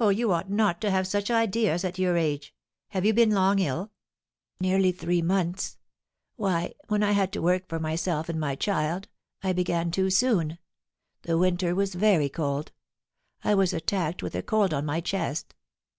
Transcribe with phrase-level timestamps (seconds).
[0.00, 2.54] "Oh, you ought not to have such ideas at your age.
[2.88, 3.90] Have you been long ill?"
[4.62, 5.76] "Nearly three months.
[6.36, 9.08] Why, when I had to work for myself and my child,
[9.42, 10.56] I began too soon.
[11.24, 12.72] The winter was very cold;
[13.44, 15.54] I was attacked with a cold on my chest.